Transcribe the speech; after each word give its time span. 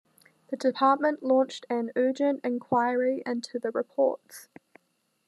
The 0.47 0.57
Department 0.57 1.21
launched 1.21 1.67
an 1.69 1.91
urgent 1.95 2.39
inquiry 2.43 3.21
into 3.23 3.59
the 3.59 3.69
reports. 3.69 4.49